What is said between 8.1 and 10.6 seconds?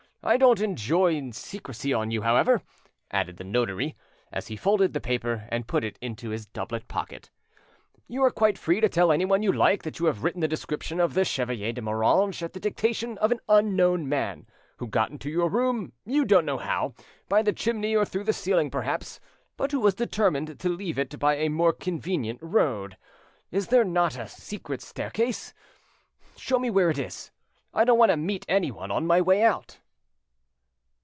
are quite free to tell anyone you like that you have written the